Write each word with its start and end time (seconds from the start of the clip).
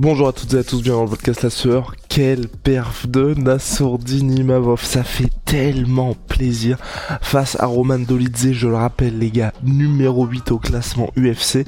Bonjour 0.00 0.28
à 0.28 0.32
toutes 0.32 0.54
et 0.54 0.58
à 0.58 0.62
tous, 0.62 0.80
bienvenue 0.80 1.06
dans 1.06 1.10
le 1.10 1.10
podcast 1.10 1.42
La 1.42 1.50
Sueur. 1.50 1.96
Quelle 2.08 2.46
perf 2.46 3.08
de 3.08 3.34
Nassourdine 3.34 4.30
Imavov, 4.38 4.84
ça 4.84 5.02
fait 5.02 5.32
tellement 5.44 6.14
plaisir 6.28 6.78
face 7.20 7.56
à 7.58 7.66
Roman 7.66 7.98
Dolidze, 7.98 8.52
je 8.52 8.68
le 8.68 8.76
rappelle 8.76 9.18
les 9.18 9.32
gars, 9.32 9.52
numéro 9.64 10.24
8 10.24 10.52
au 10.52 10.58
classement 10.58 11.10
UFC. 11.16 11.66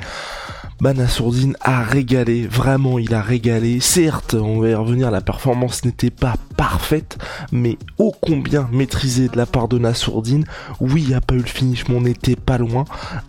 Banasourdine 0.80 1.56
a 1.60 1.82
régalé, 1.82 2.46
vraiment 2.46 2.98
il 2.98 3.12
a 3.12 3.20
régalé. 3.20 3.80
Certes, 3.80 4.34
on 4.34 4.60
va 4.60 4.70
y 4.70 4.74
revenir, 4.74 5.10
la 5.10 5.20
performance 5.20 5.84
n'était 5.84 6.10
pas 6.10 6.36
parfaite, 6.56 7.18
mais 7.52 7.76
ô 7.98 8.14
combien 8.18 8.66
maîtrisée 8.72 9.28
de 9.28 9.36
la 9.36 9.44
part 9.44 9.68
de 9.68 9.78
Nassourdine. 9.78 10.46
Oui, 10.80 11.02
il 11.02 11.08
n'y 11.08 11.14
a 11.14 11.20
pas 11.20 11.34
eu 11.34 11.38
le 11.40 11.44
finish, 11.44 11.86
mais 11.88 11.96
on 11.96 12.00
n'était 12.00 12.36
pas 12.36 12.56
loin. 12.56 12.86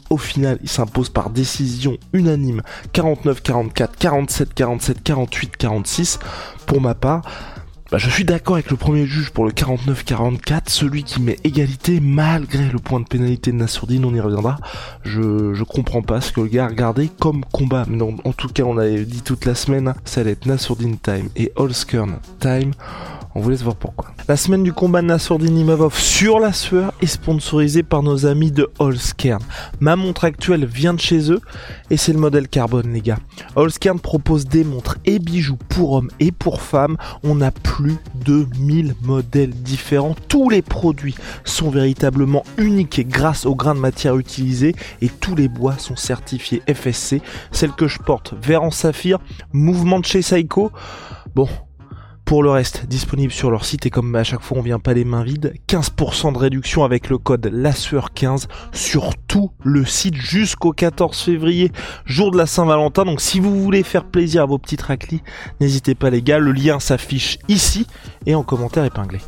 Au 0.09 0.17
final, 0.17 0.59
il 0.61 0.69
s'impose 0.69 1.09
par 1.09 1.29
décision 1.29 1.97
unanime 2.13 2.61
49-44, 2.93 3.97
47-47, 3.99 5.03
48-46. 5.03 6.19
Pour 6.65 6.79
ma 6.79 6.95
part, 6.95 7.23
bah, 7.91 7.97
je 7.97 8.09
suis 8.09 8.23
d'accord 8.23 8.55
avec 8.55 8.71
le 8.71 8.77
premier 8.77 9.05
juge 9.05 9.31
pour 9.31 9.43
le 9.43 9.51
49-44, 9.51 10.69
celui 10.69 11.03
qui 11.03 11.21
met 11.21 11.37
égalité 11.43 11.99
malgré 11.99 12.69
le 12.69 12.79
point 12.79 13.01
de 13.01 13.05
pénalité 13.05 13.51
de 13.51 13.57
Nassourdine, 13.57 14.05
on 14.05 14.15
y 14.15 14.21
reviendra. 14.21 14.57
Je, 15.03 15.61
comprends 15.63 16.01
pas 16.01 16.21
ce 16.21 16.31
que 16.31 16.39
le 16.39 16.47
gars 16.47 16.65
a 16.65 16.67
regardé 16.69 17.09
comme 17.19 17.43
combat. 17.51 17.85
Mais 17.89 18.01
en 18.01 18.31
tout 18.31 18.47
cas, 18.47 18.63
on 18.63 18.77
avait 18.77 19.03
dit 19.03 19.21
toute 19.21 19.43
la 19.43 19.55
semaine, 19.55 19.93
ça 20.05 20.21
allait 20.21 20.31
être 20.31 20.45
Nassourdine 20.45 20.99
time 20.99 21.27
et 21.35 21.51
Holskern 21.57 22.19
time. 22.39 22.71
On 23.33 23.39
vous 23.39 23.49
laisse 23.49 23.63
voir 23.63 23.77
pourquoi. 23.77 24.11
La 24.27 24.35
semaine 24.35 24.63
du 24.63 24.73
combat 24.73 25.01
de 25.01 25.07
Nassourdine 25.07 25.57
Imavov 25.57 25.97
sur 25.97 26.39
la 26.39 26.51
sueur 26.51 26.93
est 27.01 27.05
sponsorisée 27.05 27.81
par 27.83 28.03
nos 28.03 28.25
amis 28.25 28.51
de 28.51 28.69
Holskern. 28.77 29.41
Ma 29.79 29.95
montre 29.95 30.25
actuelle 30.25 30.65
vient 30.65 30.93
de 30.93 30.99
chez 30.99 31.31
eux 31.31 31.39
et 31.89 31.95
c'est 31.95 32.11
le 32.11 32.19
modèle 32.19 32.49
carbone 32.49 32.91
les 32.91 32.99
gars. 32.99 33.19
Holskern 33.55 33.99
propose 33.99 34.45
des 34.45 34.65
montres 34.65 34.97
et 35.05 35.19
bijoux 35.19 35.57
pour 35.69 35.93
hommes 35.93 36.09
et 36.19 36.33
pour 36.33 36.61
femmes. 36.61 36.97
On 37.23 37.39
a 37.39 37.51
plus 37.51 37.97
de 38.25 38.47
1000 38.59 38.95
modèles 39.01 39.51
différents. 39.51 40.15
Tous 40.27 40.49
les 40.49 40.61
produits 40.61 41.15
sont 41.45 41.69
véritablement 41.69 42.43
uniques 42.57 43.07
grâce 43.07 43.45
aux 43.45 43.55
grains 43.55 43.75
de 43.75 43.79
matière 43.79 44.17
utilisés 44.17 44.75
et 45.01 45.07
tous 45.07 45.35
les 45.35 45.47
bois 45.47 45.77
sont 45.77 45.95
certifiés 45.95 46.61
FSC. 46.67 47.21
Celle 47.51 47.71
que 47.71 47.87
je 47.87 47.99
porte, 47.99 48.33
vert 48.41 48.63
en 48.63 48.71
saphir, 48.71 49.19
mouvement 49.53 49.99
de 49.99 50.05
chez 50.05 50.21
Seiko. 50.21 50.71
Bon, 51.33 51.47
pour 52.31 52.43
le 52.43 52.49
reste, 52.49 52.85
disponible 52.85 53.33
sur 53.33 53.51
leur 53.51 53.65
site 53.65 53.85
et 53.87 53.89
comme 53.89 54.15
à 54.15 54.23
chaque 54.23 54.39
fois 54.39 54.57
on 54.57 54.61
vient 54.61 54.79
pas 54.79 54.93
les 54.93 55.03
mains 55.03 55.25
vides, 55.25 55.53
15% 55.67 56.31
de 56.31 56.37
réduction 56.37 56.85
avec 56.85 57.09
le 57.09 57.17
code 57.17 57.45
LASSUEUR15 57.47 58.45
sur 58.71 59.17
tout 59.27 59.51
le 59.65 59.83
site 59.83 60.15
jusqu'au 60.15 60.71
14 60.71 61.19
février, 61.19 61.73
jour 62.05 62.31
de 62.31 62.37
la 62.37 62.45
Saint-Valentin. 62.45 63.03
Donc 63.03 63.19
si 63.19 63.41
vous 63.41 63.61
voulez 63.61 63.83
faire 63.83 64.05
plaisir 64.05 64.43
à 64.43 64.45
vos 64.45 64.57
petites 64.57 64.81
raclis, 64.81 65.21
n'hésitez 65.59 65.93
pas 65.93 66.09
les 66.09 66.21
gars, 66.21 66.39
le 66.39 66.53
lien 66.53 66.79
s'affiche 66.79 67.37
ici 67.49 67.85
et 68.25 68.33
en 68.33 68.43
commentaire 68.43 68.85
épinglé. 68.85 69.19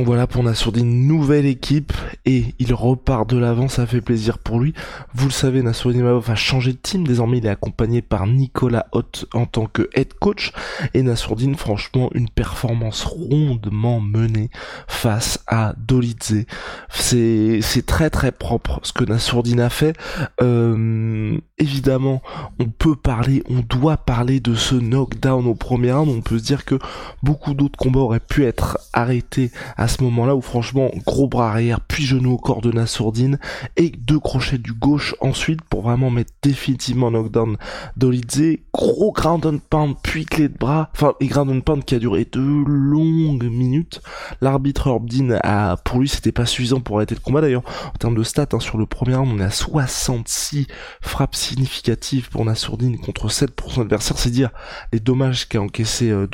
Donc 0.00 0.06
voilà 0.06 0.26
pour 0.26 0.42
Nassourdine, 0.42 1.06
nouvelle 1.06 1.44
équipe 1.44 1.92
et 2.26 2.54
il 2.58 2.74
repart 2.74 3.28
de 3.28 3.38
l'avant, 3.38 3.68
ça 3.68 3.86
fait 3.86 4.00
plaisir 4.00 4.38
pour 4.38 4.60
lui. 4.60 4.74
Vous 5.14 5.26
le 5.26 5.32
savez, 5.32 5.62
Nassourdine 5.62 6.18
va 6.18 6.34
changer 6.34 6.72
de 6.72 6.78
team, 6.78 7.06
désormais 7.06 7.38
il 7.38 7.46
est 7.46 7.50
accompagné 7.50 8.02
par 8.02 8.26
Nicolas 8.26 8.86
Hott 8.92 9.26
en 9.34 9.46
tant 9.46 9.66
que 9.66 9.88
head 9.94 10.14
coach 10.14 10.52
et 10.94 11.02
Nassourdine 11.02 11.54
franchement 11.54 12.10
une 12.14 12.28
performance 12.28 13.04
rondement 13.04 14.00
menée 14.00 14.50
face 14.86 15.42
à 15.46 15.74
Dolidze. 15.78 16.44
C'est 16.90 17.86
très 17.86 18.10
très 18.10 18.32
propre 18.32 18.80
ce 18.82 18.92
que 18.92 19.04
Nassourdine 19.04 19.60
a 19.60 19.70
fait. 19.70 19.96
Euh, 20.42 21.38
évidemment, 21.58 22.22
on 22.58 22.66
peut 22.66 22.96
parler, 22.96 23.42
on 23.48 23.60
doit 23.60 23.96
parler 23.96 24.40
de 24.40 24.54
ce 24.54 24.74
knockdown 24.74 25.46
au 25.46 25.54
premier 25.54 25.92
round, 25.92 26.08
on 26.08 26.20
peut 26.20 26.38
se 26.38 26.44
dire 26.44 26.64
que 26.64 26.78
beaucoup 27.22 27.54
d'autres 27.54 27.78
combats 27.78 28.00
auraient 28.00 28.20
pu 28.20 28.44
être 28.44 28.78
arrêtés 28.92 29.50
à 29.76 29.88
ce 29.88 30.02
moment-là 30.04 30.34
où 30.36 30.40
franchement 30.40 30.90
gros 31.06 31.28
bras 31.28 31.50
arrière 31.50 31.80
puis 31.80 32.04
genou 32.04 32.19
au 32.28 32.36
corps 32.36 32.60
de 32.60 32.72
Nassourdine 32.72 33.38
et 33.76 33.90
deux 33.90 34.18
crochets 34.18 34.58
du 34.58 34.72
gauche 34.72 35.14
ensuite 35.20 35.62
pour 35.62 35.82
vraiment 35.82 36.10
mettre 36.10 36.32
définitivement 36.42 37.10
knockdown 37.10 37.56
Dolidze. 37.96 38.58
Gros 38.72 39.12
ground 39.12 39.44
and 39.46 39.58
pound 39.68 39.96
puis 40.02 40.24
clé 40.24 40.48
de 40.48 40.56
bras. 40.56 40.90
Enfin 40.94 41.14
et 41.20 41.26
ground 41.26 41.50
and 41.50 41.60
pound 41.60 41.84
qui 41.84 41.94
a 41.94 41.98
duré 41.98 42.26
de 42.30 42.40
longues 42.40 43.44
minutes. 43.44 44.00
L'arbitre 44.40 44.88
Orbdin 44.88 45.38
a 45.42 45.76
pour 45.76 46.00
lui 46.00 46.08
c'était 46.08 46.32
pas 46.32 46.46
suffisant 46.46 46.80
pour 46.80 46.96
arrêter 46.96 47.14
le 47.14 47.20
combat. 47.20 47.40
D'ailleurs 47.40 47.64
en 47.94 47.98
termes 47.98 48.16
de 48.16 48.22
stats 48.22 48.48
hein, 48.52 48.60
sur 48.60 48.78
le 48.78 48.86
premier 48.86 49.14
round 49.14 49.30
on 49.32 49.40
est 49.40 49.44
à 49.44 49.50
66 49.50 50.66
frappes 51.00 51.34
significatives 51.34 52.30
pour 52.30 52.44
Nassourdine 52.44 52.98
contre 52.98 53.28
7 53.28 53.52
pour 53.52 53.72
son 53.72 53.82
adversaire. 53.82 54.18
C'est 54.18 54.30
dire 54.30 54.50
les 54.92 55.00
dommages 55.00 55.48
qu'a 55.48 55.60
encaissé 55.60 56.10
euh, 56.10 56.26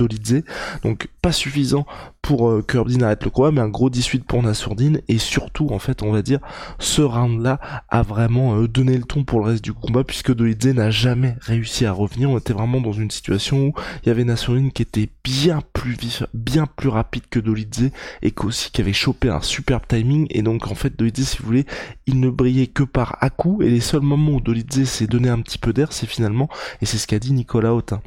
donc 0.82 1.08
pas 1.22 1.32
suffisant 1.32 1.86
pour 2.26 2.48
euh, 2.48 2.60
que 2.60 2.76
Orbdin 2.76 3.02
arrête 3.02 3.22
le 3.22 3.30
combat, 3.30 3.52
mais 3.52 3.60
un 3.60 3.68
gros 3.68 3.88
18 3.88 4.24
pour 4.24 4.42
Nassourdine, 4.42 5.00
et 5.06 5.18
surtout, 5.18 5.68
en 5.70 5.78
fait, 5.78 6.02
on 6.02 6.10
va 6.10 6.22
dire, 6.22 6.40
ce 6.80 7.00
round-là 7.00 7.60
a 7.88 8.02
vraiment 8.02 8.56
euh, 8.56 8.66
donné 8.66 8.98
le 8.98 9.04
ton 9.04 9.22
pour 9.22 9.38
le 9.38 9.46
reste 9.46 9.62
du 9.62 9.72
combat, 9.72 10.02
puisque 10.02 10.34
Dolidze 10.34 10.74
n'a 10.74 10.90
jamais 10.90 11.36
réussi 11.40 11.86
à 11.86 11.92
revenir, 11.92 12.28
on 12.28 12.38
était 12.38 12.52
vraiment 12.52 12.80
dans 12.80 12.92
une 12.92 13.12
situation 13.12 13.66
où 13.66 13.72
il 14.02 14.08
y 14.08 14.10
avait 14.10 14.24
Nassourdine 14.24 14.72
qui 14.72 14.82
était 14.82 15.08
bien 15.22 15.60
plus 15.72 15.92
vif, 15.92 16.24
bien 16.34 16.66
plus 16.66 16.88
rapide 16.88 17.22
que 17.30 17.38
Dolidze, 17.38 17.92
et 18.22 18.32
qu'aussi 18.32 18.72
qui 18.72 18.80
avait 18.80 18.92
chopé 18.92 19.28
un 19.28 19.40
superbe 19.40 19.84
timing, 19.86 20.26
et 20.30 20.42
donc, 20.42 20.66
en 20.66 20.74
fait, 20.74 20.98
Dolidze, 20.98 21.28
si 21.28 21.38
vous 21.38 21.46
voulez, 21.46 21.64
il 22.06 22.18
ne 22.18 22.28
brillait 22.28 22.66
que 22.66 22.82
par 22.82 23.18
à 23.20 23.30
coup, 23.30 23.62
et 23.62 23.70
les 23.70 23.80
seuls 23.80 24.00
moments 24.00 24.32
où 24.32 24.40
Dolidze 24.40 24.82
s'est 24.82 25.06
donné 25.06 25.28
un 25.28 25.40
petit 25.42 25.58
peu 25.58 25.72
d'air, 25.72 25.92
c'est 25.92 26.08
finalement, 26.08 26.48
et 26.82 26.86
c'est 26.86 26.98
ce 26.98 27.06
qu'a 27.06 27.20
dit 27.20 27.32
Nicolas 27.32 27.72
Autin, 27.72 28.02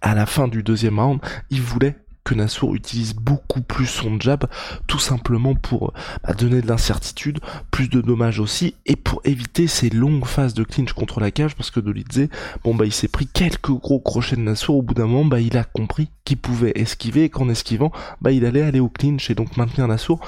à 0.00 0.16
la 0.16 0.26
fin 0.26 0.48
du 0.48 0.64
deuxième 0.64 0.98
round, 0.98 1.20
il 1.50 1.62
voulait 1.62 1.94
que 2.28 2.34
Nassour 2.34 2.74
utilise 2.74 3.14
beaucoup 3.14 3.62
plus 3.62 3.86
son 3.86 4.20
jab, 4.20 4.44
tout 4.86 4.98
simplement 4.98 5.54
pour 5.54 5.94
bah, 6.22 6.34
donner 6.34 6.60
de 6.60 6.66
l'incertitude, 6.66 7.40
plus 7.70 7.88
de 7.88 8.02
dommages 8.02 8.38
aussi, 8.38 8.74
et 8.84 8.96
pour 8.96 9.22
éviter 9.24 9.66
ces 9.66 9.88
longues 9.88 10.26
phases 10.26 10.52
de 10.52 10.62
clinch 10.62 10.92
contre 10.92 11.20
la 11.20 11.30
cage, 11.30 11.54
parce 11.56 11.70
que 11.70 11.80
Dolidze, 11.80 12.28
bon 12.64 12.74
bah 12.74 12.84
il 12.84 12.92
s'est 12.92 13.08
pris 13.08 13.26
quelques 13.26 13.70
gros 13.70 13.98
crochets 13.98 14.36
de 14.36 14.42
Nassour, 14.42 14.76
au 14.76 14.82
bout 14.82 14.92
d'un 14.92 15.06
moment, 15.06 15.24
bah 15.24 15.40
il 15.40 15.56
a 15.56 15.64
compris 15.64 16.10
qu'il 16.24 16.36
pouvait 16.36 16.72
esquiver, 16.74 17.24
et 17.24 17.30
qu'en 17.30 17.48
esquivant, 17.48 17.92
bah 18.20 18.30
il 18.30 18.44
allait 18.44 18.60
aller 18.60 18.80
au 18.80 18.90
clinch, 18.90 19.30
et 19.30 19.34
donc 19.34 19.56
maintenir 19.56 19.88
Nassour, 19.88 20.20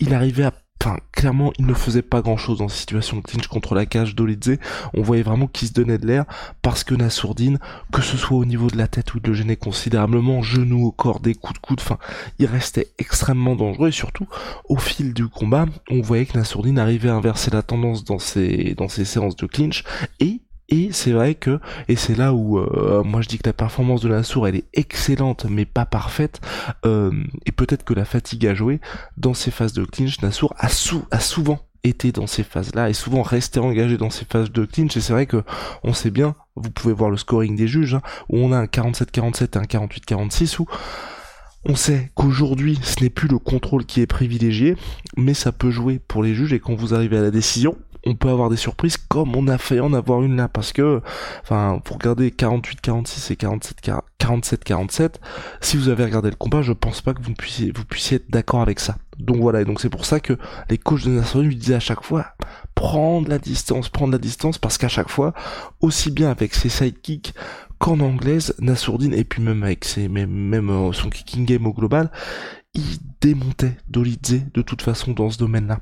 il 0.00 0.12
arrivait 0.12 0.44
à 0.44 0.52
Enfin, 0.82 0.98
clairement, 1.12 1.52
il 1.58 1.64
ne 1.66 1.72
faisait 1.72 2.02
pas 2.02 2.20
grand 2.20 2.36
chose 2.36 2.58
dans 2.58 2.68
cette 2.68 2.80
situation 2.80 3.16
de 3.16 3.22
clinch 3.22 3.46
contre 3.46 3.74
la 3.74 3.86
cage 3.86 4.14
d'Olidze. 4.14 4.58
On 4.92 5.00
voyait 5.02 5.22
vraiment 5.22 5.46
qu'il 5.46 5.68
se 5.68 5.72
donnait 5.72 5.96
de 5.96 6.06
l'air 6.06 6.26
parce 6.60 6.84
que 6.84 6.94
Nassourdine, 6.94 7.58
que 7.90 8.02
ce 8.02 8.18
soit 8.18 8.36
au 8.36 8.44
niveau 8.44 8.68
de 8.68 8.76
la 8.76 8.86
tête 8.86 9.14
ou 9.14 9.18
il 9.22 9.26
le 9.26 9.34
gênait 9.34 9.56
considérablement, 9.56 10.42
genou 10.42 10.84
au 10.84 10.92
corps, 10.92 11.20
des 11.20 11.34
coups 11.34 11.54
de 11.54 11.66
coude, 11.66 11.80
enfin, 11.80 11.98
il 12.38 12.46
restait 12.46 12.88
extrêmement 12.98 13.56
dangereux 13.56 13.88
et 13.88 13.92
surtout, 13.92 14.28
au 14.68 14.76
fil 14.76 15.14
du 15.14 15.28
combat, 15.28 15.66
on 15.90 16.02
voyait 16.02 16.26
que 16.26 16.36
Nassourdine 16.36 16.78
arrivait 16.78 17.08
à 17.08 17.14
inverser 17.14 17.50
la 17.50 17.62
tendance 17.62 18.04
dans 18.04 18.18
ses, 18.18 18.74
dans 18.74 18.88
ses 18.88 19.06
séances 19.06 19.36
de 19.36 19.46
clinch 19.46 19.84
et 20.20 20.42
et 20.68 20.90
c'est 20.92 21.12
vrai 21.12 21.34
que, 21.34 21.60
et 21.88 21.96
c'est 21.96 22.16
là 22.16 22.32
où 22.32 22.58
euh, 22.58 23.02
moi 23.04 23.20
je 23.20 23.28
dis 23.28 23.38
que 23.38 23.48
la 23.48 23.52
performance 23.52 24.00
de 24.00 24.08
Nassour 24.08 24.48
elle 24.48 24.56
est 24.56 24.64
excellente 24.72 25.46
mais 25.48 25.66
pas 25.66 25.84
parfaite, 25.84 26.40
euh, 26.86 27.12
et 27.46 27.52
peut-être 27.52 27.84
que 27.84 27.94
la 27.94 28.04
fatigue 28.04 28.46
a 28.46 28.54
joué, 28.54 28.80
dans 29.16 29.34
ces 29.34 29.50
phases 29.50 29.72
de 29.74 29.84
clinch, 29.84 30.22
Nassour 30.22 30.54
a, 30.58 30.68
sou 30.68 31.04
a 31.10 31.20
souvent 31.20 31.60
été 31.84 32.12
dans 32.12 32.26
ces 32.26 32.42
phases-là 32.42 32.88
et 32.88 32.94
souvent 32.94 33.22
resté 33.22 33.60
engagé 33.60 33.98
dans 33.98 34.10
ces 34.10 34.24
phases 34.24 34.50
de 34.50 34.64
clinch. 34.64 34.96
Et 34.96 35.00
c'est 35.00 35.12
vrai 35.12 35.26
que 35.26 35.44
on 35.82 35.92
sait 35.92 36.10
bien, 36.10 36.34
vous 36.56 36.70
pouvez 36.70 36.94
voir 36.94 37.10
le 37.10 37.18
scoring 37.18 37.54
des 37.56 37.68
juges, 37.68 37.94
hein, 37.94 38.02
où 38.30 38.38
on 38.38 38.52
a 38.52 38.58
un 38.58 38.64
47-47 38.64 39.42
et 39.42 39.58
un 39.58 39.86
48-46 39.86 40.60
où 40.60 40.66
on 41.66 41.76
sait 41.76 42.10
qu'aujourd'hui 42.14 42.78
ce 42.82 43.02
n'est 43.02 43.10
plus 43.10 43.28
le 43.28 43.38
contrôle 43.38 43.86
qui 43.86 44.00
est 44.00 44.06
privilégié, 44.06 44.76
mais 45.16 45.34
ça 45.34 45.52
peut 45.52 45.70
jouer 45.70 45.98
pour 45.98 46.22
les 46.22 46.34
juges. 46.34 46.52
Et 46.52 46.60
quand 46.60 46.74
vous 46.74 46.94
arrivez 46.94 47.18
à 47.18 47.22
la 47.22 47.30
décision, 47.30 47.76
on 48.06 48.14
peut 48.14 48.28
avoir 48.28 48.50
des 48.50 48.56
surprises 48.56 48.96
comme 48.96 49.34
on 49.36 49.48
a 49.48 49.58
fait 49.58 49.80
en 49.80 49.92
avoir 49.92 50.22
une 50.22 50.36
là 50.36 50.48
parce 50.48 50.72
que 50.72 51.00
enfin 51.42 51.80
pour 51.84 51.96
regarder 51.96 52.30
48 52.30 52.80
46 52.80 53.30
et 53.30 53.36
47 53.36 53.80
47 54.18 54.64
47 54.64 55.20
si 55.60 55.76
vous 55.76 55.88
avez 55.88 56.04
regardé 56.04 56.30
le 56.30 56.36
combat 56.36 56.62
je 56.62 56.72
pense 56.72 57.00
pas 57.00 57.14
que 57.14 57.22
vous 57.22 57.34
puissiez 57.34 57.72
vous 57.74 57.84
puissiez 57.84 58.16
être 58.16 58.30
d'accord 58.30 58.60
avec 58.60 58.80
ça. 58.80 58.96
Donc 59.18 59.36
voilà 59.36 59.60
et 59.60 59.64
donc 59.64 59.80
c'est 59.80 59.90
pour 59.90 60.04
ça 60.04 60.20
que 60.20 60.36
les 60.68 60.78
coachs 60.78 61.04
de 61.04 61.10
Nassourdine 61.10 61.48
lui 61.48 61.56
disaient 61.56 61.74
à 61.74 61.80
chaque 61.80 62.02
fois 62.02 62.26
prendre 62.74 63.28
la 63.28 63.38
distance 63.38 63.88
prendre 63.88 64.12
la 64.12 64.18
distance 64.18 64.58
parce 64.58 64.76
qu'à 64.76 64.88
chaque 64.88 65.08
fois 65.08 65.32
aussi 65.80 66.10
bien 66.10 66.30
avec 66.30 66.54
ses 66.54 66.68
sidekicks 66.68 67.32
qu'en 67.78 68.00
anglaise 68.00 68.54
Nassourdine 68.58 69.14
et 69.14 69.24
puis 69.24 69.42
même 69.42 69.62
avec 69.62 69.84
ses 69.84 70.08
même, 70.08 70.30
même 70.30 70.70
euh, 70.70 70.92
son 70.92 71.10
kicking 71.10 71.44
game 71.44 71.66
au 71.66 71.72
global 71.72 72.10
il 72.74 72.98
démontait 73.20 73.76
Dolidze 73.88 74.42
de 74.52 74.62
toute 74.62 74.82
façon 74.82 75.12
dans 75.12 75.30
ce 75.30 75.38
domaine 75.38 75.68
là 75.68 75.78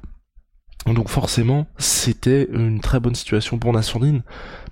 donc 0.87 1.09
forcément, 1.09 1.67
c'était 1.79 2.49
une 2.53 2.81
très 2.81 3.01
bonne 3.01 3.15
situation 3.15 3.59
pour 3.59 3.73
Nassourdine. 3.73 4.23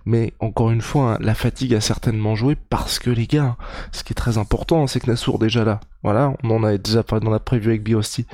Mais 0.07 0.33
encore 0.41 0.71
une 0.71 0.81
fois, 0.81 1.15
hein, 1.15 1.19
la 1.21 1.35
fatigue 1.35 1.75
a 1.75 1.81
certainement 1.81 2.35
joué 2.35 2.57
parce 2.57 2.99
que 2.99 3.11
les 3.11 3.27
gars, 3.27 3.57
ce 3.93 4.03
qui 4.03 4.13
est 4.13 4.15
très 4.15 4.39
important, 4.39 4.87
c'est 4.87 4.99
que 4.99 5.11
Nassour 5.11 5.39
déjà 5.39 5.65
là, 5.65 5.81
voilà, 6.03 6.35
on 6.43 6.51
en 6.51 6.65
a 6.65 6.77
déjà 6.79 7.03
parlé 7.03 7.25
dans 7.25 7.31
la 7.31 7.39
preview 7.39 7.69
avec 7.69 7.83
Biosti, 7.83 8.27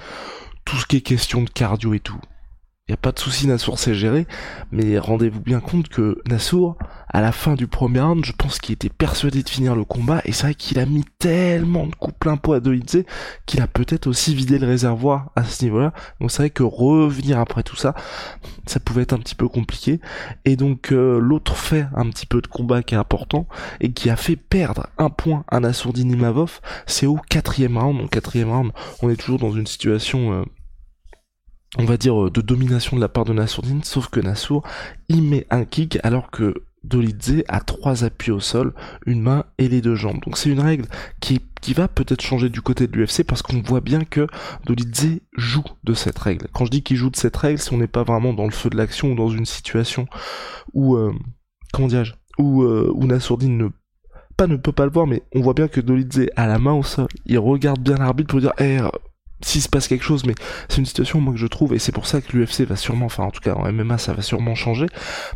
tout 0.65 0.77
ce 0.77 0.87
qui 0.87 0.97
est 0.97 1.01
question 1.01 1.43
de 1.43 1.51
cardio 1.51 1.93
et 1.93 2.01
tout, 2.01 2.21
il 2.89 2.93
a 2.93 2.97
pas 2.97 3.11
de 3.11 3.19
souci, 3.19 3.49
Nassour 3.49 3.81
s'est 3.81 3.97
géré, 3.97 4.29
mais 4.71 4.97
rendez-vous 4.97 5.41
bien 5.41 5.59
compte 5.59 5.89
que 5.89 6.23
Nassour, 6.29 6.77
à 7.09 7.21
la 7.21 7.33
fin 7.33 7.55
du 7.55 7.67
premier 7.67 7.99
round, 7.99 8.25
je 8.25 8.31
pense 8.31 8.61
qu'il 8.61 8.75
était 8.75 8.89
persuadé 8.89 9.43
de 9.43 9.49
finir 9.49 9.75
le 9.75 9.85
combat, 9.85 10.23
et 10.25 10.31
c'est 10.31 10.45
vrai 10.45 10.55
qu'il 10.55 10.79
a 10.79 10.87
mis 10.87 11.05
tellement 11.19 11.89
de 11.89 11.95
coups 11.97 12.15
plein 12.21 12.37
pot 12.37 12.53
à 12.53 12.61
Dolidze 12.61 13.03
qu'il 13.45 13.61
a 13.61 13.67
peut-être 13.67 14.07
aussi 14.07 14.37
vidé 14.37 14.61
le 14.61 14.69
réservoir 14.69 15.33
à 15.35 15.43
ce 15.43 15.65
niveau-là. 15.65 15.93
Donc 16.21 16.31
c'est 16.31 16.43
vrai 16.43 16.51
que 16.51 16.63
revenir 16.63 17.41
après 17.41 17.65
tout 17.65 17.75
ça, 17.75 17.93
ça 18.67 18.79
pouvait 18.79 19.03
être 19.03 19.15
un 19.15 19.19
petit 19.19 19.35
peu 19.35 19.49
compliqué. 19.49 20.01
Et 20.45 20.55
donc 20.55 20.93
euh, 20.93 21.19
l'autre 21.19 21.57
fait 21.57 21.89
un 21.97 22.09
petit 22.11 22.27
peu 22.27 22.41
de 22.41 22.47
combat 22.47 22.85
qui 22.85 22.95
est 22.95 22.99
important, 22.99 23.49
et 23.81 23.91
qui 23.91 24.11
a 24.11 24.17
fait 24.17 24.37
perdre 24.37 24.87
un 24.97 25.11
point 25.11 25.45
à 25.49 25.59
Nassour 25.59 25.93
Dinimavov, 25.93 26.61
c'est 26.87 27.07
au 27.07 27.17
quatrième 27.17 27.79
round. 27.79 27.99
Donc 27.99 28.11
quatrième 28.11 28.51
round, 28.51 28.71
on 29.03 29.11
est 29.11 29.17
toujours 29.17 29.41
dans 29.41 29.51
une 29.51 29.67
situation... 29.67 30.33
Euh, 30.35 30.45
on 31.79 31.85
va 31.85 31.97
dire, 31.97 32.27
euh, 32.27 32.31
de 32.31 32.41
domination 32.41 32.97
de 32.97 33.01
la 33.01 33.09
part 33.09 33.25
de 33.25 33.33
Nassourdine, 33.33 33.85
sauf 33.85 34.09
que 34.09 34.21
Nassour, 34.21 34.63
il 35.09 35.23
met 35.23 35.47
un 35.51 35.65
kick 35.65 35.99
alors 36.03 36.31
que 36.31 36.55
Dolidze 36.87 37.43
a 37.49 37.61
trois 37.61 38.05
appuis 38.05 38.31
au 38.31 38.41
sol, 38.41 38.73
une 39.07 39.21
main 39.21 39.45
et 39.59 39.69
les 39.69 39.81
deux 39.81 39.97
jambes. 39.97 40.21
Donc 40.25 40.39
c'est 40.39 40.51
une 40.51 40.61
règle 40.61 40.87
qui, 41.21 41.41
qui 41.61 41.75
va 41.75 41.89
peut-être 41.89 42.23
changer 42.23 42.49
du 42.49 42.63
côté 42.63 42.87
de 42.87 42.97
l'UFC 42.97 43.25
parce 43.25 43.43
qu'on 43.43 43.61
voit 43.61 43.81
bien 43.81 44.01
que 44.05 44.27
Dolidze 44.67 45.21
joue 45.37 45.65
de 45.85 45.95
cette 45.95 46.19
règle. 46.19 46.47
Quand 46.53 46.65
je 46.65 46.71
dis 46.71 46.83
qu'il 46.83 46.97
joue 46.97 47.11
de 47.11 47.17
cette 47.17 47.37
règle, 47.37 47.59
c'est 47.59 47.73
on 47.73 47.79
n'est 47.79 47.87
pas 47.87 48.05
vraiment 48.05 48.33
dans 48.33 48.45
le 48.45 48.53
feu 48.53 48.71
de 48.71 48.77
l'action 48.77 49.13
ou 49.13 49.15
dans 49.15 49.29
une 49.29 49.47
situation 49.47 50.07
où, 50.73 50.97
euh, 50.97 51.13
comment 51.73 51.89
dirais-je, 51.89 52.15
où, 52.39 52.63
euh, 52.63 52.91
où 52.95 53.07
Nassourdine 53.07 53.57
ne 53.57 53.69
pas 54.37 54.47
ne 54.47 54.57
peut 54.57 54.73
pas 54.73 54.85
le 54.85 54.93
voir, 54.93 55.07
mais 55.07 55.23
on 55.35 55.41
voit 55.41 55.55
bien 55.55 55.67
que 55.67 55.81
Dolidze 55.81 56.27
a 56.37 56.47
la 56.47 56.59
main 56.59 56.75
au 56.75 56.83
sol. 56.83 57.09
Il 57.25 57.39
regarde 57.39 57.81
bien 57.81 57.97
l'arbitre 57.97 58.29
pour 58.29 58.41
dire, 58.41 58.53
eh, 58.59 58.79
s'il 59.43 59.63
se 59.63 59.69
passe 59.69 59.89
quelque 59.89 60.05
chose, 60.05 60.25
mais 60.25 60.35
c'est 60.69 60.79
une 60.79 60.87
situation 60.87 61.21
moi 61.21 61.33
que 61.33 61.39
je 61.39 61.47
trouve, 61.47 61.75
et 61.75 61.79
c'est 61.79 61.93
pour 61.93 62.07
ça 62.07 62.21
que 62.21 62.37
l'UFC 62.37 62.63
va 62.63 62.77
sûrement, 62.77 63.07
enfin 63.07 63.25
en 63.25 63.31
tout 63.31 63.41
cas 63.41 63.55
en 63.55 63.71
MMA 63.71 63.99
ça 63.99 64.13
va 64.13 64.23
sûrement 64.23 64.55
changer, 64.55 64.87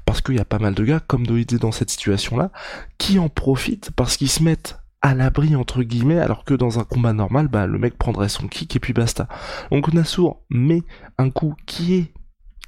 parce 0.06 0.20
qu'il 0.20 0.36
y 0.36 0.40
a 0.40 0.44
pas 0.44 0.58
mal 0.58 0.74
de 0.74 0.84
gars, 0.84 1.00
comme 1.00 1.26
Doidé 1.26 1.58
dans 1.58 1.72
cette 1.72 1.90
situation-là, 1.90 2.50
qui 2.98 3.18
en 3.18 3.28
profitent 3.28 3.90
parce 3.96 4.16
qu'ils 4.16 4.30
se 4.30 4.42
mettent 4.42 4.78
à 5.02 5.14
l'abri 5.14 5.56
entre 5.56 5.82
guillemets, 5.82 6.18
alors 6.18 6.44
que 6.44 6.54
dans 6.54 6.78
un 6.78 6.84
combat 6.84 7.12
normal, 7.12 7.48
bah 7.48 7.66
le 7.66 7.78
mec 7.78 7.96
prendrait 7.96 8.28
son 8.28 8.48
kick 8.48 8.76
et 8.76 8.80
puis 8.80 8.92
basta. 8.92 9.28
Donc 9.70 9.92
Nassour 9.92 10.42
met 10.50 10.82
un 11.18 11.30
coup 11.30 11.54
qui 11.66 11.94
est 11.94 12.12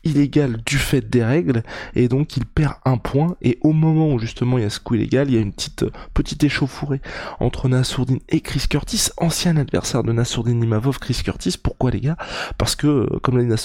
illégal 0.04 0.58
du 0.64 0.78
fait 0.78 1.00
des 1.00 1.24
règles 1.24 1.62
et 1.94 2.08
donc 2.08 2.36
il 2.36 2.44
perd 2.44 2.74
un 2.84 2.96
point 2.96 3.36
et 3.42 3.58
au 3.60 3.72
moment 3.72 4.12
où 4.12 4.18
justement 4.18 4.58
il 4.58 4.64
y 4.64 4.66
a 4.66 4.70
ce 4.70 4.80
coup 4.80 4.94
illégal 4.94 5.28
il 5.28 5.34
y 5.34 5.38
a 5.38 5.40
une 5.40 5.52
petite 5.52 5.84
petite 6.14 6.44
échauffourée 6.44 7.00
entre 7.40 7.68
Nassourdine 7.68 8.20
et 8.28 8.40
Chris 8.40 8.64
Curtis 8.68 9.08
ancien 9.16 9.56
adversaire 9.56 10.02
de 10.02 10.12
Nassourdine 10.12 10.58
Nimavov 10.58 10.98
Chris 10.98 11.20
Curtis. 11.24 11.56
Pourquoi 11.62 11.90
les 11.90 12.00
gars? 12.00 12.16
Parce 12.58 12.76
que 12.76 13.06
comme 13.18 13.38
l'a 13.38 13.56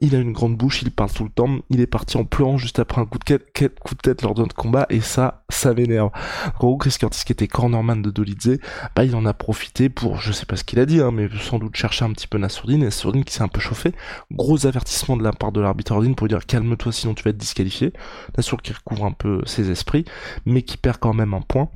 il 0.00 0.14
a 0.14 0.18
une 0.18 0.32
grande 0.32 0.56
bouche 0.56 0.82
il 0.82 0.90
parle 0.90 1.10
tout 1.10 1.24
le 1.24 1.30
temps 1.30 1.58
il 1.70 1.80
est 1.80 1.86
parti 1.86 2.16
en 2.16 2.24
pleurant 2.24 2.56
juste 2.56 2.78
après 2.78 3.00
un 3.00 3.06
coup 3.06 3.18
de, 3.18 3.24
tête, 3.24 3.78
coup 3.80 3.94
de 3.94 4.00
tête 4.00 4.22
lors 4.22 4.34
d'un 4.34 4.46
combat 4.46 4.86
et 4.90 5.00
ça 5.00 5.44
ça 5.48 5.72
vénère 5.72 6.06
en 6.06 6.10
gros 6.58 6.76
Chris 6.76 6.96
Curtis 6.98 7.24
qui 7.24 7.32
était 7.32 7.48
cornerman 7.48 8.02
de 8.02 8.10
Dolidze 8.10 8.58
bah 8.96 9.04
il 9.04 9.14
en 9.16 9.26
a 9.26 9.34
profité 9.34 9.88
pour 9.88 10.20
je 10.20 10.32
sais 10.32 10.46
pas 10.46 10.56
ce 10.56 10.64
qu'il 10.64 10.78
a 10.78 10.86
dit 10.86 11.00
hein, 11.00 11.10
mais 11.12 11.28
sans 11.40 11.58
doute 11.58 11.76
chercher 11.76 12.04
un 12.04 12.12
petit 12.12 12.26
peu 12.26 12.38
Nassourdine 12.38 12.82
et 12.82 12.86
Nassourdine 12.86 13.24
qui 13.24 13.34
s'est 13.34 13.42
un 13.42 13.48
peu 13.48 13.60
chauffé. 13.60 13.92
Gros 14.32 14.66
avertissement 14.66 15.16
de 15.16 15.22
la 15.22 15.32
part 15.32 15.52
de 15.52 15.60
l'arbitre 15.60 15.83
pour 16.16 16.28
dire 16.28 16.46
calme-toi 16.46 16.92
sinon 16.92 17.14
tu 17.14 17.22
vas 17.22 17.30
être 17.30 17.36
disqualifié. 17.36 17.92
sûr 18.40 18.60
qui 18.62 18.72
recouvre 18.72 19.04
un 19.04 19.12
peu 19.12 19.42
ses 19.46 19.70
esprits, 19.70 20.04
mais 20.46 20.62
qui 20.62 20.76
perd 20.76 20.98
quand 20.98 21.14
même 21.14 21.34
un 21.34 21.40
point. 21.40 21.68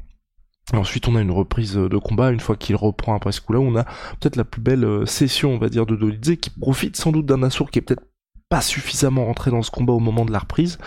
ensuite, 0.72 1.08
on 1.08 1.16
a 1.16 1.20
une 1.20 1.31
reprise 1.31 1.75
de 1.75 1.99
combat. 1.99 2.31
Une 2.31 2.40
fois 2.40 2.56
qu'il 2.56 2.76
reprend 2.76 3.14
après 3.14 3.32
ce 3.32 3.40
coup-là, 3.40 3.60
on 3.60 3.76
a 3.76 3.84
peut-être 4.20 4.37
la 4.37 4.44
plus 4.44 4.60
belle 4.60 4.84
euh, 4.84 5.06
session, 5.06 5.52
on 5.52 5.58
va 5.58 5.69
dire, 5.69 5.87
de 5.87 5.96
Dolidze, 5.96 6.37
qui 6.40 6.50
profite 6.50 6.96
sans 6.96 7.12
doute 7.12 7.26
d'un 7.26 7.43
Assour 7.43 7.70
qui 7.70 7.78
est 7.78 7.82
peut-être 7.82 8.05
pas 8.49 8.60
suffisamment 8.62 9.26
rentré 9.26 9.50
dans 9.50 9.62
ce 9.62 9.70
combat 9.70 9.93
au 9.93 10.00
moment 10.00 10.25
de 10.25 10.32
la 10.32 10.38
reprise, 10.38 10.78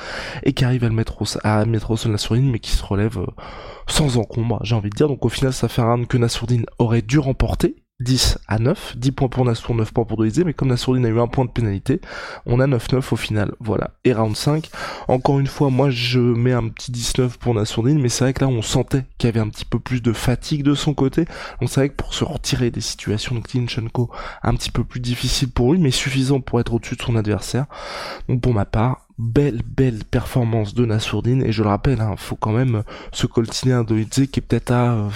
et 0.44 0.54
qui 0.54 0.66
arrive 0.66 0.84
à 0.84 0.90
le 0.90 0.96
mettre 0.96 1.22
au, 1.22 1.26
à 1.44 1.66
mettre 1.66 1.92
au 1.92 1.98
sol 1.98 2.12
Nassourdine, 2.12 2.50
mais 2.50 2.60
qui 2.60 2.72
se 2.72 2.84
relève 2.84 3.20
euh, 3.20 3.28
sans 3.88 4.18
encombre, 4.18 4.60
j'ai 4.64 4.76
envie 4.76 4.90
de 4.90 4.96
dire. 4.96 5.08
Donc 5.08 5.26
au 5.26 5.30
final, 5.30 5.54
ça 5.54 5.68
fait 5.68 5.82
un 5.82 6.06
que 6.06 6.18
Nassourdine 6.18 6.66
aurait 6.80 7.04
dû 7.04 7.20
remporter, 7.20 7.76
10 8.02 8.40
à 8.48 8.60
9, 8.60 8.98
10 8.98 9.12
points 9.12 9.30
pour 9.30 9.46
Nassour, 9.46 9.76
9 9.76 9.92
points 9.94 10.06
pour 10.06 10.18
Dolizé, 10.18 10.44
mais 10.44 10.54
comme 10.54 10.70
Nassourdine 10.70 11.06
a 11.06 11.10
eu 11.10 11.20
un 11.20 11.28
point 11.28 11.46
de 11.46 11.52
pénalité, 11.52 12.02
on 12.46 12.60
a 12.60 12.68
9-9 12.68 13.02
au 13.12 13.16
final, 13.16 13.54
voilà. 13.60 13.92
Et 14.04 14.14
round 14.14 14.36
5, 14.36 14.70
encore 15.08 15.40
une 15.40 15.48
fois, 15.48 15.70
moi 15.70 15.90
je 15.90 16.20
mets 16.20 16.54
un 16.54 16.68
petit 16.68 16.92
19 16.92 17.38
pour 17.38 17.54
Nassourdine, 17.54 18.00
mais 18.00 18.10
c'est 18.10 18.24
vrai 18.24 18.34
que 18.34 18.44
là 18.44 18.50
on 18.50 18.62
sentait 18.62 19.06
qu'il 19.18 19.28
y 19.28 19.30
avait 19.30 19.40
un 19.40 19.50
petit 19.50 19.66
peu 19.66 19.80
plus 19.80 20.02
de 20.02 20.14
fatigue 20.14 20.64
de 20.64 20.74
son 20.74 20.94
côté, 20.94 21.26
c'est 21.72 21.80
vrai 21.80 21.90
que 21.90 21.96
pour 21.96 22.14
se 22.14 22.24
retirer 22.24 22.72
des 22.72 22.82
situations 22.82 23.36
de 23.36 23.42
Klinchenko, 23.42 24.10
un 24.44 24.56
petit 24.56 24.72
peu 24.72 24.84
plus 24.84 25.00
difficile 25.00 25.50
pour 25.50 25.74
lui, 25.74 25.80
mais 25.80 25.92
suffisant 25.92 26.42
pour 26.42 26.60
être 26.60 26.74
au-dessus 26.74 26.96
de 26.96 27.02
son 27.02 27.16
adversaire. 27.16 27.66
Donc 28.28 28.42
pour 28.42 28.54
ma 28.54 28.66
part, 28.66 29.08
belle 29.18 29.62
belle 29.66 30.04
performance 30.04 30.74
de 30.74 30.86
Nassourdine, 30.86 31.44
et 31.44 31.52
je 31.52 31.64
le 31.64 31.70
rappelle, 31.70 32.02
hein, 32.02 32.16
faut 32.18 32.36
quand 32.36 32.52
même 32.52 32.84
se 33.12 33.28
coltiner 33.28 33.74
un 33.74 33.84
Dolizé 33.84 34.28
qui 34.28 34.40
est 34.40 34.44
peut-être 34.44 34.72
à... 34.72 34.94
Euh, 34.94 35.10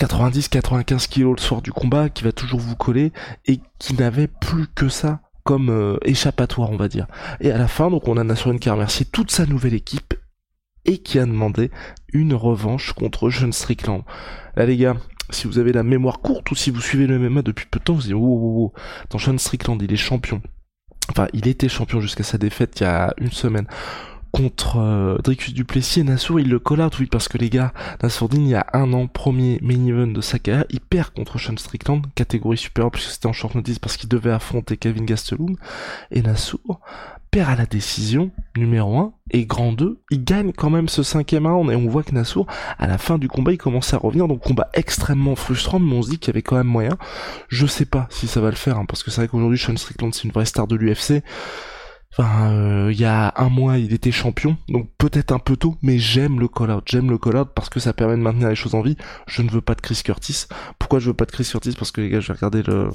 90-95 0.00 1.08
kilos 1.08 1.36
le 1.36 1.42
soir 1.42 1.62
du 1.62 1.72
combat, 1.72 2.08
qui 2.08 2.24
va 2.24 2.32
toujours 2.32 2.60
vous 2.60 2.76
coller 2.76 3.12
et 3.46 3.60
qui 3.78 3.94
n'avait 3.94 4.28
plus 4.28 4.66
que 4.66 4.88
ça 4.88 5.20
comme 5.44 5.70
euh, 5.70 5.98
échappatoire, 6.04 6.70
on 6.70 6.76
va 6.76 6.88
dire. 6.88 7.06
Et 7.40 7.50
à 7.50 7.58
la 7.58 7.68
fin, 7.68 7.90
donc 7.90 8.08
on 8.08 8.16
a 8.16 8.24
Nassourine 8.24 8.58
qui 8.58 8.68
a 8.68 8.72
remercié 8.72 9.04
toute 9.04 9.30
sa 9.30 9.46
nouvelle 9.46 9.74
équipe 9.74 10.14
et 10.86 10.98
qui 10.98 11.18
a 11.18 11.26
demandé 11.26 11.70
une 12.12 12.34
revanche 12.34 12.92
contre 12.92 13.28
John 13.30 13.52
Strickland. 13.52 14.04
Là 14.56 14.64
les 14.64 14.76
gars, 14.76 14.96
si 15.28 15.46
vous 15.46 15.58
avez 15.58 15.72
la 15.72 15.82
mémoire 15.82 16.20
courte 16.20 16.50
ou 16.50 16.54
si 16.54 16.70
vous 16.70 16.80
suivez 16.80 17.06
le 17.06 17.18
MMA 17.18 17.42
depuis 17.42 17.66
peu 17.70 17.78
de 17.78 17.84
temps, 17.84 17.94
vous 17.94 18.02
dites 18.02 18.14
oh, 18.14 18.18
oh, 18.20 18.72
oh. 18.74 18.80
Dans 19.10 19.18
John 19.18 19.38
Strickland, 19.38 19.80
il 19.82 19.92
est 19.92 19.96
champion. 19.96 20.40
Enfin, 21.10 21.28
il 21.32 21.48
était 21.48 21.68
champion 21.68 22.00
jusqu'à 22.00 22.22
sa 22.22 22.38
défaite 22.38 22.80
il 22.80 22.84
y 22.84 22.86
a 22.86 23.12
une 23.18 23.32
semaine 23.32 23.66
contre 24.32 24.78
euh, 24.78 25.18
Dricus 25.22 25.54
Duplessis 25.54 26.00
et 26.00 26.04
Nassour 26.04 26.40
il 26.40 26.48
le 26.48 26.58
call 26.58 26.80
out 26.80 26.98
oui 26.98 27.06
parce 27.06 27.28
que 27.28 27.38
les 27.38 27.50
gars 27.50 27.72
Nassourdine 28.02 28.42
il 28.42 28.50
y 28.50 28.54
a 28.54 28.66
un 28.72 28.92
an 28.92 29.06
premier 29.06 29.58
main 29.62 29.86
event 29.86 30.06
de 30.06 30.20
sa 30.20 30.38
carrière 30.38 30.64
il 30.70 30.80
perd 30.80 31.10
contre 31.10 31.38
Sean 31.38 31.56
Strickland 31.56 32.02
catégorie 32.14 32.56
supérieure 32.56 32.90
puisque 32.90 33.10
c'était 33.10 33.26
en 33.26 33.32
short 33.32 33.54
notice 33.54 33.78
parce 33.78 33.96
qu'il 33.96 34.08
devait 34.08 34.30
affronter 34.30 34.76
Kevin 34.76 35.04
Gastelum. 35.04 35.56
Et 36.10 36.22
Nassour 36.22 36.80
perd 37.30 37.50
à 37.50 37.56
la 37.56 37.66
décision 37.66 38.30
numéro 38.56 38.98
1 38.98 39.12
et 39.30 39.46
grand 39.46 39.72
2 39.72 40.00
il 40.10 40.24
gagne 40.24 40.52
quand 40.52 40.70
même 40.70 40.88
ce 40.88 41.02
cinquième 41.02 41.46
round 41.46 41.70
et 41.70 41.76
on 41.76 41.88
voit 41.88 42.02
que 42.02 42.12
Nassour 42.12 42.46
à 42.78 42.86
la 42.86 42.98
fin 42.98 43.18
du 43.18 43.28
combat 43.28 43.52
il 43.52 43.58
commence 43.58 43.94
à 43.94 43.98
revenir. 43.98 44.28
Donc 44.28 44.42
combat 44.42 44.68
extrêmement 44.74 45.36
frustrant 45.36 45.78
mais 45.78 45.94
on 45.94 46.02
se 46.02 46.10
dit 46.10 46.18
qu'il 46.18 46.28
y 46.28 46.34
avait 46.34 46.42
quand 46.42 46.56
même 46.56 46.66
moyen. 46.66 46.96
Je 47.48 47.66
sais 47.66 47.86
pas 47.86 48.06
si 48.10 48.26
ça 48.26 48.40
va 48.40 48.50
le 48.50 48.56
faire 48.56 48.78
hein, 48.78 48.84
parce 48.86 49.02
que 49.02 49.10
c'est 49.10 49.20
vrai 49.20 49.28
qu'aujourd'hui 49.28 49.58
Sean 49.58 49.76
Strickland 49.76 50.14
c'est 50.14 50.24
une 50.24 50.32
vraie 50.32 50.44
star 50.44 50.66
de 50.66 50.76
l'UFC 50.76 51.22
Enfin, 52.12 52.52
euh, 52.52 52.92
il 52.92 52.98
y 52.98 53.04
a 53.04 53.32
un 53.36 53.48
mois, 53.48 53.78
il 53.78 53.92
était 53.92 54.10
champion, 54.10 54.56
donc 54.68 54.90
peut-être 54.98 55.30
un 55.30 55.38
peu 55.38 55.56
tôt, 55.56 55.76
mais 55.80 55.98
j'aime 55.98 56.40
le 56.40 56.48
call-out. 56.48 56.82
J'aime 56.86 57.08
le 57.08 57.18
call-out 57.18 57.50
parce 57.54 57.68
que 57.68 57.78
ça 57.78 57.92
permet 57.92 58.16
de 58.16 58.22
maintenir 58.22 58.48
les 58.48 58.56
choses 58.56 58.74
en 58.74 58.82
vie. 58.82 58.96
Je 59.28 59.42
ne 59.42 59.50
veux 59.50 59.60
pas 59.60 59.76
de 59.76 59.80
Chris 59.80 60.00
Curtis. 60.04 60.46
Pourquoi 60.78 60.98
je 60.98 61.06
veux 61.06 61.14
pas 61.14 61.24
de 61.24 61.30
Chris 61.30 61.48
Curtis? 61.48 61.74
Parce 61.78 61.92
que 61.92 62.00
les 62.00 62.08
gars, 62.08 62.20
je 62.20 62.28
vais 62.28 62.34
regarder 62.34 62.64
le, 62.64 62.90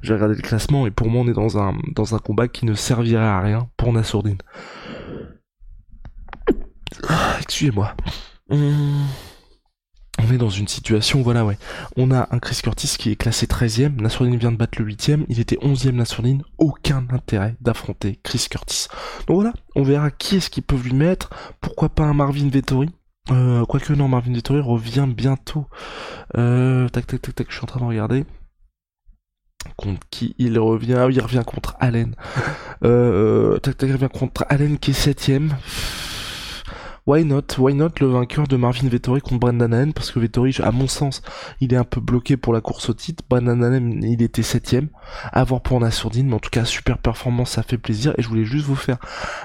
je 0.00 0.08
vais 0.08 0.14
regarder 0.14 0.34
le 0.34 0.42
classement 0.42 0.88
et 0.88 0.90
pour 0.90 1.08
moi, 1.08 1.22
on 1.22 1.28
est 1.28 1.34
dans 1.34 1.56
un 1.56 1.74
dans 1.94 2.16
un 2.16 2.18
combat 2.18 2.48
qui 2.48 2.66
ne 2.66 2.74
servirait 2.74 3.22
à 3.22 3.40
rien 3.40 3.68
pour 3.76 3.92
Nassourdine. 3.92 4.38
Ah, 7.08 7.36
excusez-moi. 7.40 7.94
Hum 8.50 9.06
dans 10.38 10.50
une 10.50 10.68
situation, 10.68 11.22
voilà, 11.22 11.44
ouais. 11.44 11.58
On 11.96 12.10
a 12.10 12.28
un 12.30 12.38
Chris 12.38 12.60
Curtis 12.62 12.96
qui 12.98 13.10
est 13.10 13.16
classé 13.16 13.46
13ème, 13.46 14.00
Nassourdine 14.00 14.36
vient 14.36 14.52
de 14.52 14.56
battre 14.56 14.80
le 14.80 14.86
8ème, 14.86 15.24
il 15.28 15.40
était 15.40 15.56
11ème 15.56 15.92
Nassourdine, 15.92 16.42
aucun 16.58 17.06
intérêt 17.10 17.56
d'affronter 17.60 18.18
Chris 18.22 18.46
Curtis. 18.50 18.88
Donc 19.26 19.36
voilà, 19.36 19.52
on 19.74 19.82
verra 19.82 20.10
qui 20.10 20.36
est-ce 20.36 20.50
qu'ils 20.50 20.62
peuvent 20.62 20.84
lui 20.84 20.94
mettre, 20.94 21.30
pourquoi 21.60 21.88
pas 21.88 22.04
un 22.04 22.14
Marvin 22.14 22.48
Vettori. 22.48 22.90
Euh, 23.30 23.64
quoique 23.66 23.92
non, 23.92 24.08
Marvin 24.08 24.32
Vettori 24.32 24.60
revient 24.60 25.06
bientôt. 25.08 25.66
Euh, 26.36 26.88
tac, 26.88 27.06
tac, 27.06 27.22
tac, 27.22 27.34
tac, 27.34 27.46
je 27.50 27.54
suis 27.54 27.62
en 27.62 27.66
train 27.66 27.80
de 27.80 27.84
regarder. 27.84 28.24
contre 29.76 30.00
qui 30.10 30.34
il 30.38 30.58
revient? 30.58 31.06
Il 31.10 31.20
revient 31.20 31.42
contre 31.46 31.76
Allen. 31.80 32.14
Euh, 32.84 33.58
tac, 33.58 33.76
tac, 33.76 33.88
il 33.88 33.92
revient 33.92 34.08
contre 34.12 34.44
Allen 34.48 34.76
qui 34.76 34.90
est 34.90 34.94
septième. 34.94 35.54
Why 37.04 37.24
not? 37.24 37.58
Why 37.58 37.74
not 37.74 37.94
le 38.00 38.06
vainqueur 38.06 38.46
de 38.46 38.56
Marvin 38.56 38.88
Vettori 38.88 39.20
contre 39.20 39.40
Brendan 39.40 39.74
Allen? 39.74 39.92
Parce 39.92 40.12
que 40.12 40.20
Vettori, 40.20 40.56
à 40.62 40.70
mon 40.70 40.86
sens, 40.86 41.20
il 41.60 41.74
est 41.74 41.76
un 41.76 41.82
peu 41.82 42.00
bloqué 42.00 42.36
pour 42.36 42.52
la 42.52 42.60
course 42.60 42.90
au 42.90 42.94
titre. 42.94 43.24
Brendan 43.28 43.64
Allen, 43.64 44.04
il 44.04 44.22
était 44.22 44.44
septième. 44.44 44.88
À 45.32 45.42
voir 45.42 45.62
pour 45.62 45.80
Nassourdine, 45.80 46.28
mais 46.28 46.34
en 46.34 46.38
tout 46.38 46.50
cas, 46.50 46.64
super 46.64 46.98
performance, 46.98 47.50
ça 47.50 47.64
fait 47.64 47.76
plaisir. 47.76 48.14
Et 48.18 48.22
je 48.22 48.28
voulais 48.28 48.44
juste 48.44 48.66
vous 48.66 48.76
faire 48.76 48.98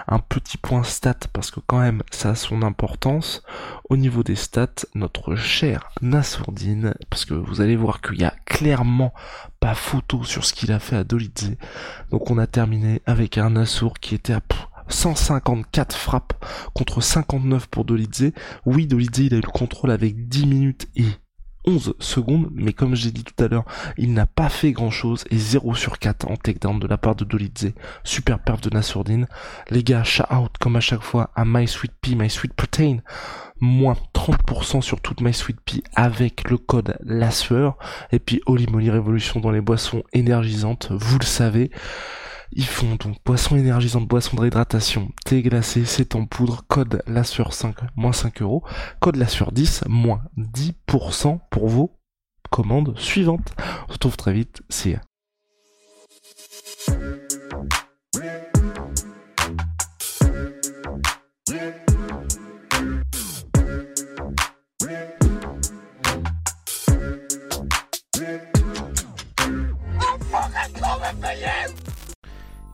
un 0.07 0.19
petit 0.19 0.57
point 0.57 0.83
stat, 0.83 1.17
parce 1.33 1.49
que 1.49 1.59
quand 1.59 1.79
même, 1.79 2.03
ça 2.11 2.29
a 2.29 2.35
son 2.35 2.61
importance. 2.61 3.41
Au 3.89 3.97
niveau 3.97 4.21
des 4.21 4.35
stats, 4.35 4.85
notre 4.93 5.35
cher 5.35 5.89
Nassourdine, 6.03 6.93
parce 7.09 7.25
que 7.25 7.33
vous 7.33 7.61
allez 7.61 7.75
voir 7.75 8.01
qu'il 8.01 8.21
y 8.21 8.23
a 8.23 8.35
clairement 8.45 9.13
pas 9.59 9.73
photo 9.73 10.23
sur 10.23 10.45
ce 10.45 10.53
qu'il 10.53 10.71
a 10.71 10.79
fait 10.79 10.95
à 10.95 11.03
Dolidze. 11.03 11.55
Donc 12.11 12.29
on 12.29 12.37
a 12.37 12.45
terminé 12.45 13.01
avec 13.07 13.39
un 13.39 13.49
Nassour 13.49 13.95
qui 13.99 14.13
était 14.13 14.33
à 14.33 14.41
154 14.89 15.95
frappes 15.95 16.45
contre 16.73 17.01
59 17.01 17.67
pour 17.67 17.85
Dolidze. 17.85 18.31
Oui, 18.65 18.87
Dolidze, 18.87 19.19
il 19.19 19.33
a 19.33 19.37
eu 19.37 19.41
le 19.41 19.51
contrôle 19.51 19.91
avec 19.91 20.27
10 20.27 20.45
minutes 20.45 20.87
et 20.95 21.05
11 21.67 21.95
secondes, 21.99 22.49
mais 22.53 22.71
comme 22.71 22.95
j'ai 22.95 23.11
dit 23.11 23.25
tout 23.25 23.43
à 23.43 23.47
l'heure, 23.49 23.65
il 23.97 24.13
n'a 24.13 24.25
pas 24.25 24.47
fait 24.47 24.71
grand 24.71 24.89
chose 24.89 25.25
et 25.29 25.37
0 25.37 25.75
sur 25.75 25.99
4 25.99 26.31
en 26.31 26.37
takedown 26.37 26.79
de 26.79 26.87
la 26.87 26.97
part 26.97 27.15
de 27.15 27.25
Dolidze. 27.25 27.73
Super 28.05 28.39
perf 28.39 28.61
de 28.61 28.69
Nassourdine. 28.69 29.27
Les 29.69 29.83
gars, 29.83 30.05
shout 30.05 30.23
out 30.33 30.51
comme 30.59 30.77
à 30.77 30.79
chaque 30.79 31.03
fois 31.03 31.29
à 31.35 31.43
My 31.45 31.67
Sweet 31.67 31.91
Pea, 32.01 32.15
My 32.15 32.29
Sweet 32.29 32.53
Protein. 32.53 32.99
Moins 33.59 33.97
30% 34.13 34.81
sur 34.81 35.01
toute 35.01 35.19
My 35.19 35.33
Sweet 35.33 35.59
Pea 35.59 35.83
avec 35.95 36.49
le 36.49 36.57
code 36.57 36.97
la 37.03 37.29
Et 38.11 38.19
puis 38.19 38.41
Holy 38.45 38.67
Moly 38.67 38.89
Révolution 38.89 39.41
dans 39.41 39.51
les 39.51 39.61
boissons 39.61 40.03
énergisantes, 40.13 40.89
vous 40.91 41.19
le 41.19 41.25
savez. 41.25 41.71
Ils 42.51 42.65
font 42.65 42.95
donc 42.95 43.17
boisson 43.25 43.55
énergisante, 43.55 44.07
boisson 44.07 44.35
de 44.35 44.41
réhydratation, 44.41 45.11
thé 45.25 45.41
glacé, 45.41 45.85
c'est 45.85 46.15
en 46.15 46.25
poudre, 46.25 46.63
code 46.67 47.03
la 47.07 47.23
5, 47.23 47.75
moins 47.95 48.13
5 48.13 48.41
euros, 48.41 48.63
code 48.99 49.17
la 49.17 49.25
10, 49.25 49.83
moins 49.87 50.21
10% 50.37 51.39
pour 51.51 51.67
vos 51.67 51.91
commandes 52.49 52.97
suivantes. 52.97 53.53
On 53.83 53.87
se 53.87 53.93
retrouve 53.93 54.17
très 54.17 54.33
vite, 54.33 54.61
c'est 54.69 54.97